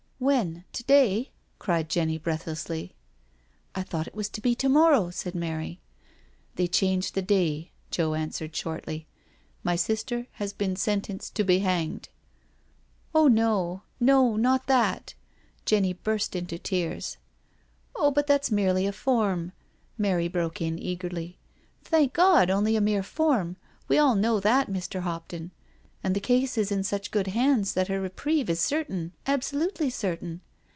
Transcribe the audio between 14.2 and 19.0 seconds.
not that?" Jenny burst into tears." Oh, but that's merely a